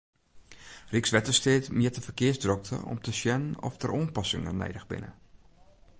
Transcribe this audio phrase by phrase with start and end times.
[0.93, 5.11] Rykswettersteat mjit de ferkearsdrokte om te sjen oft der oanpassingen nedich binne.